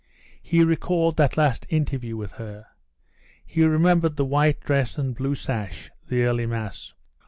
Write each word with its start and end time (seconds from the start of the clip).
He 0.41 0.63
recalled 0.63 1.15
that 1.17 1.37
last 1.37 1.67
interview 1.69 2.17
with 2.17 2.31
her. 2.41 2.65
He 3.45 3.63
remembered 3.63 4.15
the 4.15 4.25
white 4.25 4.59
dress 4.59 4.97
and 4.97 5.13
blue 5.13 5.35
sash, 5.35 5.91
the 6.07 6.23
early 6.23 6.47
mass. 6.47 6.95